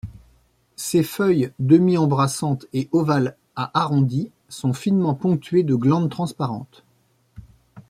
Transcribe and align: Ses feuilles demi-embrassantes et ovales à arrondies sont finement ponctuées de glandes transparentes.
Ses 0.77 1.03
feuilles 1.03 1.51
demi-embrassantes 1.59 2.65
et 2.73 2.89
ovales 2.91 3.37
à 3.55 3.69
arrondies 3.79 4.31
sont 4.49 4.73
finement 4.73 5.13
ponctuées 5.13 5.61
de 5.61 5.75
glandes 5.75 6.09
transparentes. 6.09 6.83